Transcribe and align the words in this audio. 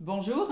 Bonjour, 0.00 0.50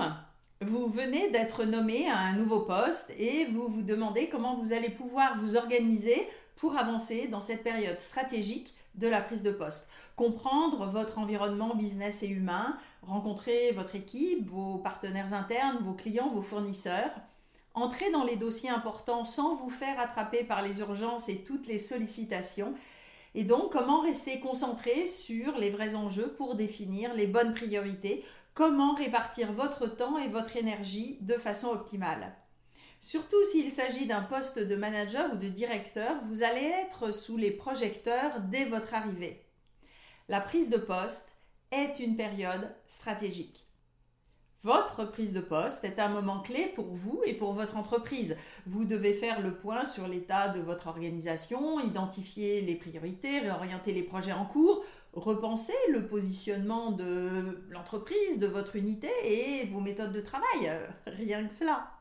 vous 0.61 0.85
venez 0.85 1.31
d'être 1.31 1.63
nommé 1.63 2.07
à 2.07 2.19
un 2.19 2.33
nouveau 2.33 2.59
poste 2.59 3.11
et 3.17 3.45
vous 3.45 3.67
vous 3.67 3.81
demandez 3.81 4.29
comment 4.29 4.55
vous 4.55 4.73
allez 4.73 4.91
pouvoir 4.91 5.35
vous 5.35 5.55
organiser 5.55 6.29
pour 6.55 6.77
avancer 6.77 7.27
dans 7.27 7.41
cette 7.41 7.63
période 7.63 7.97
stratégique 7.97 8.75
de 8.93 9.07
la 9.07 9.21
prise 9.21 9.41
de 9.41 9.49
poste. 9.49 9.87
Comprendre 10.15 10.85
votre 10.85 11.17
environnement 11.17 11.73
business 11.73 12.21
et 12.21 12.27
humain, 12.27 12.77
rencontrer 13.01 13.71
votre 13.71 13.95
équipe, 13.95 14.47
vos 14.47 14.77
partenaires 14.77 15.33
internes, 15.33 15.79
vos 15.81 15.93
clients, 15.93 16.29
vos 16.29 16.43
fournisseurs, 16.43 17.09
entrer 17.73 18.11
dans 18.11 18.25
les 18.25 18.35
dossiers 18.35 18.69
importants 18.69 19.23
sans 19.23 19.55
vous 19.55 19.71
faire 19.71 19.99
attraper 19.99 20.43
par 20.43 20.61
les 20.61 20.81
urgences 20.81 21.27
et 21.27 21.43
toutes 21.43 21.65
les 21.65 21.79
sollicitations. 21.79 22.75
Et 23.35 23.43
donc, 23.43 23.71
comment 23.71 24.01
rester 24.01 24.39
concentré 24.39 25.05
sur 25.05 25.57
les 25.57 25.69
vrais 25.69 25.95
enjeux 25.95 26.33
pour 26.33 26.55
définir 26.55 27.13
les 27.13 27.27
bonnes 27.27 27.53
priorités? 27.53 28.25
Comment 28.53 28.93
répartir 28.93 29.51
votre 29.51 29.87
temps 29.87 30.17
et 30.17 30.27
votre 30.27 30.57
énergie 30.57 31.19
de 31.21 31.35
façon 31.35 31.69
optimale? 31.69 32.35
Surtout 32.99 33.43
s'il 33.45 33.71
s'agit 33.71 34.07
d'un 34.07 34.23
poste 34.23 34.59
de 34.59 34.75
manager 34.75 35.33
ou 35.33 35.37
de 35.37 35.47
directeur, 35.47 36.19
vous 36.23 36.43
allez 36.43 36.65
être 36.65 37.13
sous 37.13 37.37
les 37.37 37.51
projecteurs 37.51 38.41
dès 38.41 38.65
votre 38.65 38.93
arrivée. 38.93 39.45
La 40.27 40.41
prise 40.41 40.69
de 40.69 40.77
poste 40.77 41.29
est 41.71 41.99
une 41.99 42.17
période 42.17 42.75
stratégique. 42.87 43.68
Votre 44.61 45.05
prise 45.05 45.31
de 45.31 45.39
poste 45.39 45.85
est 45.85 45.99
un 45.99 46.09
moment 46.09 46.41
clé 46.41 46.69
pour 46.75 46.87
vous 46.87 47.21
et 47.25 47.33
pour 47.33 47.53
votre 47.53 47.77
entreprise. 47.77 48.35
Vous 48.65 48.83
devez 48.83 49.13
faire 49.13 49.39
le 49.39 49.55
point 49.55 49.85
sur 49.85 50.05
l'état 50.05 50.49
de 50.49 50.59
votre 50.59 50.87
organisation, 50.87 51.79
identifier 51.79 52.59
les 52.59 52.75
priorités, 52.75 53.39
réorienter 53.39 53.93
les 53.93 54.03
projets 54.03 54.33
en 54.33 54.43
cours, 54.43 54.83
repenser 55.13 55.71
le 55.93 56.07
positionnement 56.07 56.91
de 56.91 57.63
l'entreprise, 57.69 58.37
de 58.37 58.47
votre 58.47 58.75
unité 58.75 59.09
et 59.23 59.65
vos 59.67 59.79
méthodes 59.79 60.11
de 60.11 60.19
travail. 60.19 60.71
Rien 61.07 61.47
que 61.47 61.53
cela. 61.53 61.98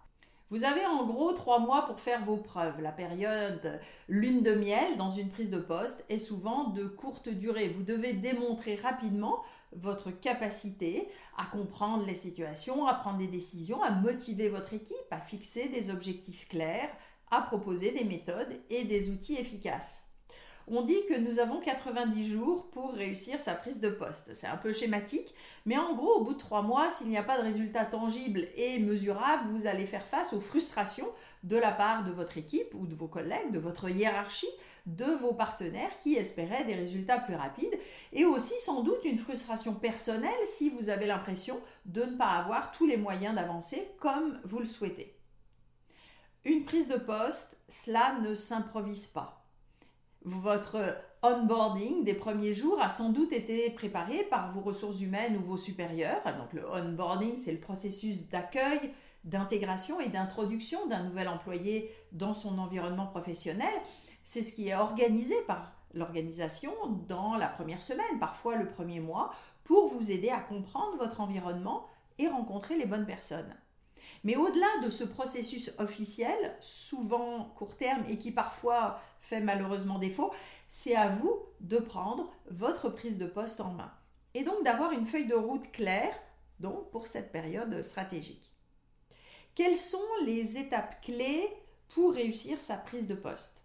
Vous 0.51 0.65
avez 0.65 0.87
en 0.87 1.05
gros 1.05 1.33
trois 1.33 1.59
mois 1.59 1.85
pour 1.85 2.01
faire 2.01 2.25
vos 2.25 2.39
preuves. 2.39 2.81
La 2.81 2.91
période 2.91 3.81
lune 4.09 4.43
de 4.43 4.55
miel 4.55 4.97
dans 4.97 5.11
une 5.11 5.29
prise 5.29 5.51
de 5.51 5.59
poste 5.59 6.07
est 6.09 6.19
souvent 6.19 6.71
de 6.71 6.87
courte 6.87 7.29
durée. 7.29 7.69
Vous 7.69 7.83
devez 7.83 8.15
démontrer 8.15 8.75
rapidement 8.75 9.43
votre 9.73 10.11
capacité 10.11 11.09
à 11.37 11.45
comprendre 11.45 12.07
les 12.07 12.15
situations, 12.15 12.87
à 12.87 12.95
prendre 12.95 13.19
des 13.19 13.27
décisions, 13.27 13.83
à 13.83 13.91
motiver 13.91 14.49
votre 14.49 14.73
équipe, 14.73 14.97
à 15.11 15.21
fixer 15.21 15.69
des 15.69 15.91
objectifs 15.91 16.49
clairs, 16.49 16.91
à 17.31 17.43
proposer 17.43 17.93
des 17.93 18.05
méthodes 18.05 18.59
et 18.71 18.85
des 18.85 19.11
outils 19.11 19.37
efficaces. 19.37 20.08
On 20.71 20.83
dit 20.83 21.07
que 21.09 21.19
nous 21.19 21.39
avons 21.39 21.61
90 21.61 22.31
jours 22.31 22.67
pour 22.67 22.93
réussir 22.93 23.41
sa 23.41 23.55
prise 23.55 23.81
de 23.81 23.89
poste. 23.89 24.35
C'est 24.35 24.47
un 24.47 24.59
peu 24.59 24.75
schématique, 24.75 25.35
mais 25.65 25.79
en 25.79 25.95
gros, 25.95 26.17
au 26.17 26.25
bout 26.25 26.35
de 26.35 26.39
trois 26.39 26.61
mois, 26.61 26.91
s'il 26.91 27.09
n'y 27.09 27.17
a 27.17 27.23
pas 27.23 27.39
de 27.39 27.43
résultat 27.43 27.87
tangible 27.87 28.45
et 28.55 28.79
mesurable, 28.79 29.49
vous 29.49 29.67
allez 29.67 29.87
faire 29.87 30.07
face 30.07 30.35
aux 30.35 30.41
frustrations 30.41 31.09
de 31.43 31.57
la 31.57 31.73
part 31.73 32.05
de 32.05 32.11
votre 32.11 32.37
équipe 32.37 32.75
ou 32.75 32.87
de 32.87 32.95
vos 32.95 33.09
collègues, 33.09 33.51
de 33.51 33.59
votre 33.59 33.89
hiérarchie, 33.89 34.51
de 34.85 35.07
vos 35.07 35.33
partenaires 35.33 35.99
qui 36.01 36.17
espéraient 36.17 36.65
des 36.65 36.75
résultats 36.75 37.19
plus 37.19 37.35
rapides, 37.35 37.79
et 38.13 38.27
aussi 38.27 38.59
sans 38.61 38.83
doute 38.83 39.05
une 39.07 39.17
frustration 39.17 39.73
personnelle 39.73 40.33
si 40.45 40.69
vous 40.69 40.91
avez 40.91 41.07
l'impression 41.07 41.59
de 41.87 42.03
ne 42.03 42.17
pas 42.17 42.33
avoir 42.33 42.73
tous 42.73 42.87
les 42.87 42.99
moyens 42.99 43.35
d'avancer 43.35 43.89
comme 44.01 44.39
vous 44.45 44.59
le 44.59 44.67
souhaitez. 44.67 45.17
Une 46.45 46.67
prise 46.67 46.89
de 46.89 46.99
poste, 46.99 47.57
cela 47.71 48.19
ne 48.21 48.35
s'improvise 48.35 49.09
pas. 49.09 49.38
Votre 50.29 50.95
onboarding 51.23 52.05
des 52.05 52.13
premiers 52.13 52.53
jours 52.53 52.83
a 52.83 52.91
sans 52.91 53.09
doute 53.09 53.33
été 53.33 53.71
préparé 53.71 54.25
par 54.25 54.51
vos 54.51 54.61
ressources 54.61 55.01
humaines 55.01 55.39
ou 55.39 55.43
vos 55.43 55.57
supérieurs. 55.57 56.21
Donc 56.39 56.53
le 56.53 56.71
onboarding, 56.71 57.35
c'est 57.35 57.51
le 57.51 57.59
processus 57.59 58.29
d'accueil, 58.29 58.93
d'intégration 59.25 60.01
et 60.01 60.11
d'introduction 60.11 60.87
d'un 60.87 61.05
nouvel 61.05 61.29
employé 61.29 61.91
dans 62.13 62.35
son 62.35 62.59
environnement 62.59 63.07
professionnel. 63.07 63.73
C'est 64.23 64.43
ce 64.43 64.53
qui 64.53 64.69
est 64.69 64.75
organisé 64.75 65.35
par 65.47 65.73
l'organisation 65.95 66.73
dans 67.09 67.37
la 67.37 67.49
première 67.49 67.81
semaine, 67.81 68.19
parfois 68.21 68.57
le 68.57 68.69
premier 68.69 69.01
mois, 69.01 69.33
pour 69.65 69.89
vous 69.89 70.11
aider 70.11 70.29
à 70.29 70.41
comprendre 70.41 70.99
votre 70.99 71.23
environnement 71.23 71.87
et 72.19 72.29
rencontrer 72.29 72.77
les 72.77 72.85
bonnes 72.85 73.07
personnes. 73.07 73.57
Mais 74.25 74.37
au-delà 74.37 74.69
de 74.83 74.91
ce 74.91 75.05
processus 75.05 75.73
officiel, 75.79 76.57
souvent 76.61 77.53
court 77.57 77.77
terme 77.77 78.05
et 78.09 78.19
qui 78.19 78.33
parfois 78.33 79.01
fait 79.21 79.41
malheureusement 79.41 79.99
défaut, 79.99 80.33
c'est 80.69 80.95
à 80.97 81.09
vous 81.09 81.39
de 81.61 81.79
prendre 81.79 82.33
votre 82.51 82.89
prise 82.89 83.19
de 83.19 83.27
poste 83.27 83.61
en 83.61 83.73
main. 83.73 83.93
Et 84.35 84.45
donc 84.45 84.63
d'avoir 84.65 84.93
une 84.93 85.07
feuille 85.07 85.27
de 85.27 85.35
route 85.35 85.71
claire 85.73 86.15
donc, 86.61 86.91
pour 86.91 87.07
cette 87.07 87.33
période 87.33 87.83
stratégique. 87.83 88.53
Quelles 89.55 89.79
sont 89.79 89.99
les 90.25 90.59
étapes 90.59 91.01
clés 91.03 91.49
pour 91.89 92.13
réussir 92.13 92.61
sa 92.61 92.77
prise 92.77 93.07
de 93.07 93.15
poste? 93.15 93.63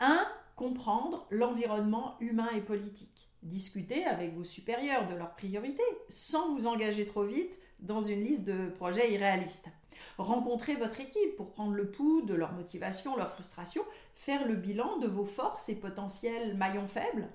1. 0.00 0.26
Comprendre 0.56 1.26
l'environnement 1.30 2.16
humain 2.20 2.48
et 2.54 2.60
politique. 2.60 3.30
Discuter 3.42 4.04
avec 4.04 4.34
vos 4.34 4.44
supérieurs 4.44 5.06
de 5.06 5.14
leurs 5.14 5.34
priorités 5.34 5.82
sans 6.08 6.54
vous 6.54 6.66
engager 6.66 7.06
trop 7.06 7.24
vite 7.24 7.58
dans 7.80 8.02
une 8.02 8.24
liste 8.24 8.44
de 8.44 8.70
projets 8.70 9.12
irréalistes. 9.12 9.68
Rencontrez 10.16 10.74
votre 10.74 11.00
équipe 11.00 11.36
pour 11.36 11.50
prendre 11.50 11.72
le 11.72 11.90
pouls 11.90 12.22
de 12.22 12.34
leur 12.34 12.52
motivation, 12.52 13.16
leur 13.16 13.30
frustration, 13.30 13.82
faire 14.14 14.46
le 14.46 14.54
bilan 14.54 14.98
de 14.98 15.06
vos 15.06 15.24
forces 15.24 15.68
et 15.68 15.76
potentiels 15.76 16.56
maillons 16.56 16.88
faibles. 16.88 17.28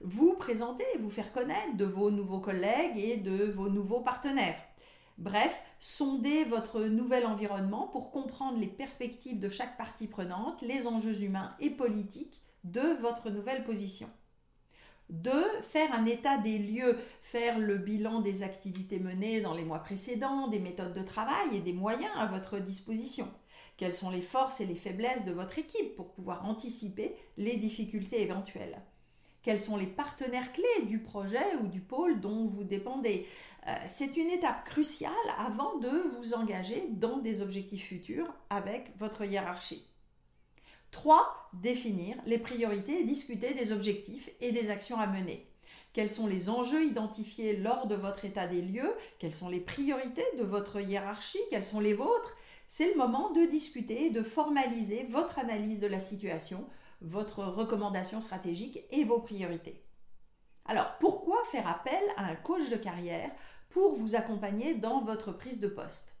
Vous 0.00 0.34
présenter, 0.34 0.84
vous 1.00 1.10
faire 1.10 1.32
connaître 1.32 1.76
de 1.76 1.84
vos 1.84 2.10
nouveaux 2.10 2.40
collègues 2.40 2.98
et 2.98 3.16
de 3.16 3.44
vos 3.44 3.68
nouveaux 3.68 4.00
partenaires. 4.00 4.58
Bref, 5.18 5.62
sondez 5.80 6.44
votre 6.44 6.82
nouvel 6.82 7.24
environnement 7.24 7.88
pour 7.88 8.10
comprendre 8.10 8.58
les 8.58 8.66
perspectives 8.66 9.40
de 9.40 9.48
chaque 9.48 9.78
partie 9.78 10.06
prenante, 10.06 10.60
les 10.60 10.86
enjeux 10.86 11.22
humains 11.22 11.56
et 11.58 11.70
politiques 11.70 12.42
de 12.64 13.00
votre 13.00 13.30
nouvelle 13.30 13.64
position. 13.64 14.10
Deux, 15.08 15.46
faire 15.62 15.92
un 15.94 16.04
état 16.04 16.36
des 16.38 16.58
lieux, 16.58 16.98
faire 17.20 17.58
le 17.58 17.78
bilan 17.78 18.20
des 18.20 18.42
activités 18.42 18.98
menées 18.98 19.40
dans 19.40 19.54
les 19.54 19.64
mois 19.64 19.78
précédents, 19.78 20.48
des 20.48 20.58
méthodes 20.58 20.94
de 20.94 21.02
travail 21.02 21.56
et 21.56 21.60
des 21.60 21.72
moyens 21.72 22.10
à 22.16 22.26
votre 22.26 22.58
disposition. 22.58 23.28
Quelles 23.76 23.92
sont 23.92 24.10
les 24.10 24.22
forces 24.22 24.60
et 24.60 24.66
les 24.66 24.74
faiblesses 24.74 25.24
de 25.24 25.32
votre 25.32 25.58
équipe 25.58 25.94
pour 25.94 26.10
pouvoir 26.10 26.44
anticiper 26.44 27.14
les 27.36 27.56
difficultés 27.56 28.22
éventuelles? 28.22 28.82
Quels 29.42 29.60
sont 29.60 29.76
les 29.76 29.86
partenaires 29.86 30.52
clés 30.52 30.86
du 30.88 30.98
projet 30.98 31.54
ou 31.62 31.68
du 31.68 31.80
pôle 31.80 32.20
dont 32.20 32.46
vous 32.46 32.64
dépendez? 32.64 33.28
Euh, 33.68 33.74
c'est 33.86 34.16
une 34.16 34.30
étape 34.30 34.64
cruciale 34.64 35.12
avant 35.38 35.78
de 35.78 35.88
vous 35.88 36.34
engager 36.34 36.88
dans 36.90 37.18
des 37.18 37.42
objectifs 37.42 37.86
futurs 37.86 38.34
avec 38.50 38.90
votre 38.98 39.24
hiérarchie. 39.24 39.86
3. 40.90 41.50
Définir 41.52 42.16
les 42.26 42.38
priorités 42.38 43.00
et 43.00 43.04
discuter 43.04 43.54
des 43.54 43.72
objectifs 43.72 44.30
et 44.40 44.52
des 44.52 44.70
actions 44.70 44.98
à 44.98 45.06
mener. 45.06 45.50
Quels 45.92 46.10
sont 46.10 46.26
les 46.26 46.50
enjeux 46.50 46.84
identifiés 46.84 47.56
lors 47.56 47.86
de 47.86 47.94
votre 47.94 48.24
état 48.24 48.46
des 48.46 48.60
lieux? 48.60 48.94
Quelles 49.18 49.32
sont 49.32 49.48
les 49.48 49.60
priorités 49.60 50.26
de 50.38 50.44
votre 50.44 50.80
hiérarchie? 50.80 51.38
Quelles 51.50 51.64
sont 51.64 51.80
les 51.80 51.94
vôtres? 51.94 52.36
C'est 52.68 52.90
le 52.90 52.96
moment 52.96 53.30
de 53.30 53.46
discuter 53.46 54.06
et 54.06 54.10
de 54.10 54.22
formaliser 54.22 55.04
votre 55.08 55.38
analyse 55.38 55.80
de 55.80 55.86
la 55.86 56.00
situation, 56.00 56.66
votre 57.00 57.44
recommandation 57.44 58.20
stratégique 58.20 58.80
et 58.90 59.04
vos 59.04 59.20
priorités. 59.20 59.84
Alors, 60.66 60.98
pourquoi 60.98 61.42
faire 61.44 61.68
appel 61.68 62.02
à 62.16 62.26
un 62.26 62.34
coach 62.34 62.68
de 62.70 62.76
carrière 62.76 63.30
pour 63.70 63.94
vous 63.94 64.16
accompagner 64.16 64.74
dans 64.74 65.00
votre 65.00 65.32
prise 65.32 65.60
de 65.60 65.68
poste? 65.68 66.15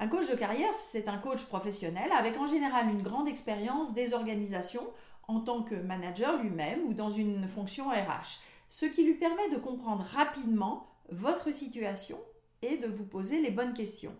Un 0.00 0.06
coach 0.06 0.30
de 0.30 0.36
carrière, 0.36 0.72
c'est 0.72 1.08
un 1.08 1.18
coach 1.18 1.44
professionnel 1.46 2.12
avec 2.12 2.36
en 2.36 2.46
général 2.46 2.88
une 2.88 3.02
grande 3.02 3.28
expérience 3.28 3.92
des 3.94 4.14
organisations 4.14 4.86
en 5.26 5.40
tant 5.40 5.62
que 5.62 5.74
manager 5.74 6.40
lui-même 6.40 6.86
ou 6.86 6.94
dans 6.94 7.10
une 7.10 7.48
fonction 7.48 7.88
RH, 7.88 8.40
ce 8.68 8.86
qui 8.86 9.02
lui 9.02 9.14
permet 9.14 9.48
de 9.50 9.56
comprendre 9.56 10.04
rapidement 10.04 10.86
votre 11.10 11.52
situation 11.52 12.18
et 12.62 12.78
de 12.78 12.86
vous 12.86 13.04
poser 13.04 13.40
les 13.40 13.50
bonnes 13.50 13.74
questions. 13.74 14.14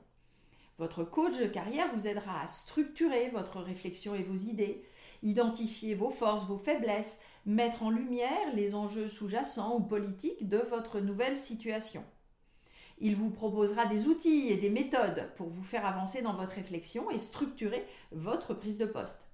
Votre 0.79 1.05
coach 1.05 1.39
de 1.39 1.47
carrière 1.47 1.93
vous 1.95 2.07
aidera 2.07 2.41
à 2.41 2.47
structurer 2.47 3.31
votre 3.31 3.61
réflexion 3.61 4.15
et 4.15 4.23
vos 4.23 4.37
idées, 4.37 4.85
identifier 5.23 5.95
vos 5.95 6.11
forces, 6.11 6.45
vos 6.45 6.59
faiblesses, 6.59 7.21
mettre 7.47 7.83
en 7.83 7.91
lumière 7.91 8.53
les 8.55 8.75
enjeux 8.75 9.09
sous-jacents 9.09 9.77
ou 9.77 9.81
politiques 9.81 10.49
de 10.49 10.59
votre 10.59 11.01
nouvelle 11.01 11.37
situation. 11.37 12.05
Il 13.01 13.15
vous 13.15 13.31
proposera 13.31 13.87
des 13.87 14.09
outils 14.09 14.49
et 14.51 14.57
des 14.57 14.71
méthodes 14.71 15.31
pour 15.37 15.49
vous 15.49 15.63
faire 15.63 15.87
avancer 15.87 16.21
dans 16.21 16.35
votre 16.35 16.55
réflexion 16.55 17.11
et 17.11 17.19
structurer 17.19 17.87
votre 18.11 18.55
prise 18.55 18.79
de 18.79 18.87
poste. 18.87 19.29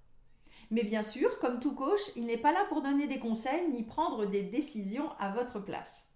Mais 0.71 0.83
bien 0.83 1.03
sûr, 1.03 1.39
comme 1.39 1.61
tout 1.61 1.75
coach, 1.75 2.01
il 2.17 2.27
n'est 2.27 2.37
pas 2.37 2.53
là 2.53 2.65
pour 2.69 2.83
donner 2.83 3.07
des 3.07 3.19
conseils 3.19 3.69
ni 3.71 3.83
prendre 3.83 4.27
des 4.27 4.43
décisions 4.43 5.11
à 5.19 5.31
votre 5.31 5.61
place. 5.61 6.11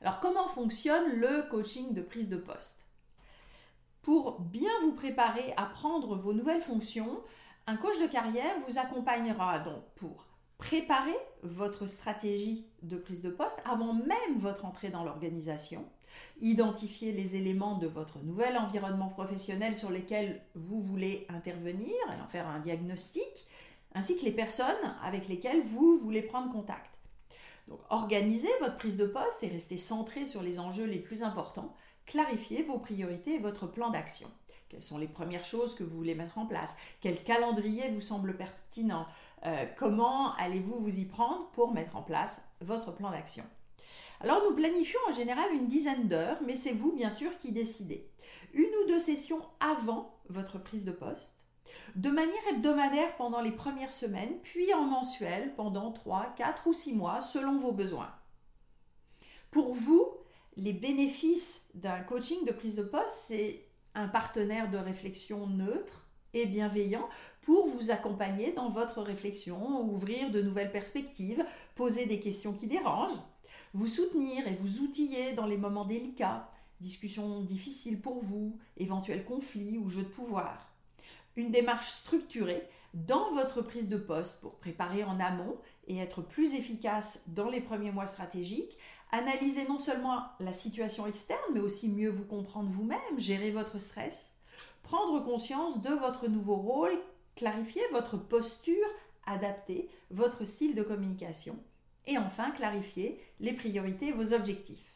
Alors 0.00 0.20
comment 0.20 0.48
fonctionne 0.48 1.16
le 1.16 1.42
coaching 1.50 1.92
de 1.92 2.02
prise 2.02 2.28
de 2.28 2.36
poste? 2.36 2.86
Pour 4.02 4.40
bien 4.40 4.70
vous 4.80 4.92
préparer 4.92 5.52
à 5.58 5.66
prendre 5.66 6.16
vos 6.16 6.32
nouvelles 6.32 6.62
fonctions, 6.62 7.22
un 7.66 7.76
coach 7.76 8.00
de 8.00 8.06
carrière 8.06 8.58
vous 8.66 8.78
accompagnera 8.78 9.58
donc 9.58 9.82
pour 9.96 10.26
préparer 10.60 11.16
votre 11.42 11.86
stratégie 11.86 12.66
de 12.82 12.96
prise 12.96 13.22
de 13.22 13.30
poste 13.30 13.56
avant 13.64 13.94
même 13.94 14.36
votre 14.36 14.66
entrée 14.66 14.90
dans 14.90 15.02
l'organisation. 15.02 15.84
Identifiez 16.40 17.12
les 17.12 17.34
éléments 17.34 17.78
de 17.78 17.86
votre 17.86 18.18
nouvel 18.18 18.58
environnement 18.58 19.08
professionnel 19.08 19.74
sur 19.74 19.90
lesquels 19.90 20.42
vous 20.54 20.80
voulez 20.80 21.26
intervenir 21.30 21.94
et 22.16 22.20
en 22.20 22.28
faire 22.28 22.46
un 22.46 22.60
diagnostic, 22.60 23.46
ainsi 23.94 24.18
que 24.18 24.24
les 24.24 24.32
personnes 24.32 24.94
avec 25.02 25.28
lesquelles 25.28 25.62
vous 25.62 25.96
voulez 25.96 26.22
prendre 26.22 26.52
contact. 26.52 26.90
Donc, 27.66 27.80
organisez 27.88 28.50
votre 28.60 28.76
prise 28.76 28.96
de 28.96 29.06
poste 29.06 29.42
et 29.42 29.48
restez 29.48 29.78
centré 29.78 30.26
sur 30.26 30.42
les 30.42 30.58
enjeux 30.58 30.84
les 30.84 30.98
plus 30.98 31.22
importants. 31.22 31.74
Clarifiez 32.04 32.62
vos 32.62 32.78
priorités 32.78 33.36
et 33.36 33.38
votre 33.38 33.66
plan 33.66 33.90
d'action. 33.90 34.28
Quelles 34.70 34.82
sont 34.84 34.98
les 34.98 35.08
premières 35.08 35.44
choses 35.44 35.74
que 35.74 35.82
vous 35.82 35.96
voulez 35.96 36.14
mettre 36.14 36.38
en 36.38 36.46
place? 36.46 36.76
Quel 37.00 37.24
calendrier 37.24 37.88
vous 37.88 38.00
semble 38.00 38.36
pertinent? 38.36 39.04
Euh, 39.44 39.66
Comment 39.76 40.32
allez-vous 40.36 40.78
vous 40.78 41.00
y 41.00 41.04
prendre 41.06 41.50
pour 41.50 41.74
mettre 41.74 41.96
en 41.96 42.02
place 42.02 42.40
votre 42.60 42.92
plan 42.92 43.10
d'action? 43.10 43.44
Alors 44.20 44.42
nous 44.48 44.54
planifions 44.54 45.00
en 45.08 45.12
général 45.12 45.52
une 45.52 45.66
dizaine 45.66 46.06
d'heures, 46.06 46.38
mais 46.46 46.54
c'est 46.54 46.70
vous 46.70 46.92
bien 46.92 47.10
sûr 47.10 47.36
qui 47.38 47.50
décidez. 47.50 48.08
Une 48.54 48.70
ou 48.84 48.86
deux 48.86 49.00
sessions 49.00 49.42
avant 49.58 50.14
votre 50.28 50.62
prise 50.62 50.84
de 50.84 50.92
poste, 50.92 51.34
de 51.96 52.10
manière 52.10 52.46
hebdomadaire 52.48 53.16
pendant 53.16 53.40
les 53.40 53.50
premières 53.50 53.92
semaines, 53.92 54.38
puis 54.44 54.72
en 54.72 54.82
mensuel 54.82 55.52
pendant 55.56 55.90
3, 55.90 56.34
4 56.36 56.68
ou 56.68 56.72
6 56.72 56.94
mois 56.94 57.20
selon 57.20 57.56
vos 57.56 57.72
besoins. 57.72 58.14
Pour 59.50 59.74
vous, 59.74 60.06
les 60.56 60.72
bénéfices 60.72 61.68
d'un 61.74 62.00
coaching 62.02 62.44
de 62.44 62.52
prise 62.52 62.76
de 62.76 62.84
poste, 62.84 63.16
c'est 63.26 63.64
un 63.94 64.08
partenaire 64.08 64.70
de 64.70 64.78
réflexion 64.78 65.46
neutre 65.46 66.06
et 66.34 66.46
bienveillant 66.46 67.08
pour 67.42 67.66
vous 67.66 67.90
accompagner 67.90 68.52
dans 68.52 68.68
votre 68.68 69.02
réflexion, 69.02 69.80
ouvrir 69.90 70.30
de 70.30 70.40
nouvelles 70.40 70.72
perspectives, 70.72 71.44
poser 71.74 72.06
des 72.06 72.20
questions 72.20 72.52
qui 72.52 72.66
dérangent, 72.66 73.18
vous 73.74 73.86
soutenir 73.86 74.46
et 74.46 74.54
vous 74.54 74.80
outiller 74.80 75.32
dans 75.32 75.46
les 75.46 75.56
moments 75.56 75.84
délicats, 75.84 76.48
discussions 76.80 77.40
difficiles 77.40 78.00
pour 78.00 78.22
vous, 78.22 78.58
éventuels 78.76 79.24
conflits 79.24 79.78
ou 79.78 79.88
jeux 79.88 80.04
de 80.04 80.08
pouvoir 80.08 80.69
une 81.36 81.50
démarche 81.50 81.88
structurée 81.88 82.68
dans 82.94 83.30
votre 83.30 83.62
prise 83.62 83.88
de 83.88 83.96
poste 83.96 84.40
pour 84.40 84.56
préparer 84.56 85.04
en 85.04 85.20
amont 85.20 85.56
et 85.86 85.98
être 85.98 86.22
plus 86.22 86.54
efficace 86.54 87.22
dans 87.28 87.48
les 87.48 87.60
premiers 87.60 87.92
mois 87.92 88.06
stratégiques. 88.06 88.78
Analyser 89.12 89.66
non 89.68 89.78
seulement 89.78 90.24
la 90.40 90.52
situation 90.52 91.06
externe, 91.06 91.40
mais 91.52 91.60
aussi 91.60 91.88
mieux 91.88 92.10
vous 92.10 92.26
comprendre 92.26 92.70
vous-même, 92.70 93.18
gérer 93.18 93.50
votre 93.50 93.78
stress, 93.78 94.32
prendre 94.82 95.20
conscience 95.24 95.82
de 95.82 95.90
votre 95.90 96.28
nouveau 96.28 96.56
rôle, 96.56 96.98
clarifier 97.36 97.82
votre 97.92 98.16
posture, 98.16 98.86
adapter 99.26 99.88
votre 100.10 100.44
style 100.44 100.74
de 100.74 100.82
communication 100.82 101.58
et 102.06 102.18
enfin 102.18 102.50
clarifier 102.50 103.20
les 103.38 103.52
priorités 103.52 104.08
et 104.08 104.12
vos 104.12 104.32
objectifs. 104.32 104.89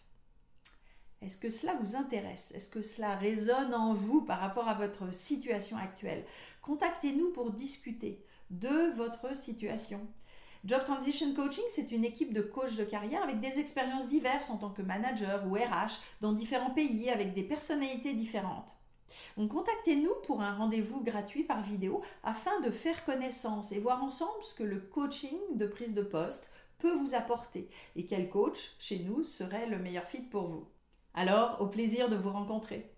Est-ce 1.25 1.39
que 1.39 1.49
cela 1.49 1.75
vous 1.81 1.97
intéresse? 1.97 2.53
Est-ce 2.55 2.69
que 2.69 2.83
cela 2.83 3.17
résonne 3.17 3.75
en 3.75 3.95
vous 3.95 4.21
par 4.21 4.41
rapport 4.41 4.69
à 4.69 4.75
votre 4.75 5.15
situation 5.15 5.79
actuelle? 5.79 6.25
Contactez-nous 6.61 7.31
pour 7.31 7.51
discuter 7.51 8.23
de 8.51 8.95
votre 8.95 9.35
situation. 9.35 10.07
Job 10.67 10.85
Transition 10.85 11.33
Coaching, 11.35 11.65
c'est 11.69 11.93
une 11.93 12.05
équipe 12.05 12.35
de 12.35 12.43
coachs 12.43 12.77
de 12.77 12.85
carrière 12.85 13.23
avec 13.23 13.41
des 13.41 13.59
expériences 13.59 14.09
diverses 14.09 14.51
en 14.51 14.59
tant 14.59 14.69
que 14.69 14.83
manager 14.83 15.47
ou 15.47 15.55
RH 15.55 15.99
dans 16.21 16.35
différents 16.35 16.71
pays 16.71 17.09
avec 17.09 17.33
des 17.33 17.43
personnalités 17.43 18.13
différentes. 18.13 18.75
Donc 19.39 19.51
contactez-nous 19.53 20.15
pour 20.27 20.43
un 20.43 20.55
rendez-vous 20.55 21.03
gratuit 21.03 21.45
par 21.45 21.63
vidéo 21.63 22.03
afin 22.23 22.61
de 22.61 22.71
faire 22.71 23.05
connaissance 23.07 23.73
et 23.73 23.79
voir 23.79 24.05
ensemble 24.05 24.43
ce 24.43 24.55
que 24.55 24.63
le 24.63 24.79
coaching 24.79 25.39
de 25.55 25.67
prise 25.67 25.95
de 25.95 26.03
poste 26.03 26.51
peut 26.79 26.95
vous 26.95 27.15
apporter 27.15 27.69
et 27.97 28.05
quel 28.05 28.29
coach 28.29 28.75
chez 28.79 28.99
nous 28.99 29.25
serait 29.25 29.67
le 29.67 29.79
meilleur 29.79 30.05
fit 30.05 30.21
pour 30.21 30.49
vous. 30.49 30.67
Alors, 31.15 31.61
au 31.61 31.67
plaisir 31.67 32.09
de 32.09 32.17
vous 32.17 32.31
rencontrer. 32.31 32.94